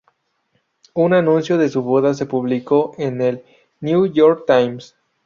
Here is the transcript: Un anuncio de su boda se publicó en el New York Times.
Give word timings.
Un 0.95 1.13
anuncio 1.13 1.59
de 1.59 1.69
su 1.69 1.83
boda 1.83 2.15
se 2.15 2.25
publicó 2.25 2.95
en 2.97 3.21
el 3.21 3.43
New 3.81 4.07
York 4.11 4.45
Times. 4.47 4.95